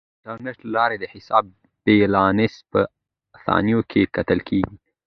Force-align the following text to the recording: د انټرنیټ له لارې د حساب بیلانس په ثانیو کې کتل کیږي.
د 0.23 0.25
انټرنیټ 0.31 0.57
له 0.65 0.69
لارې 0.75 0.97
د 0.99 1.05
حساب 1.13 1.43
بیلانس 1.85 2.53
په 2.71 2.79
ثانیو 3.43 3.79
کې 3.91 4.01
کتل 4.15 4.39
کیږي. 4.49 4.75